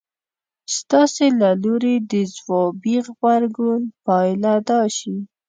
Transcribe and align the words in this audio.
ستاسې 0.77 1.25
له 1.41 1.49
لوري 1.63 1.95
د 2.11 2.13
ځوابي 2.35 2.95
غبرګون 3.05 3.81
پايله 4.05 4.53
دا 4.69 4.81
شي. 4.97 5.15